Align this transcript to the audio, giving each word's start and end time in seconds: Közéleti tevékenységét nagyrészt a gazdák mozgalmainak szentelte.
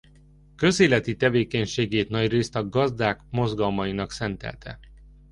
Közéleti 0.55 1.15
tevékenységét 1.15 2.09
nagyrészt 2.09 2.55
a 2.55 2.69
gazdák 2.69 3.19
mozgalmainak 3.31 4.11
szentelte. 4.11 4.79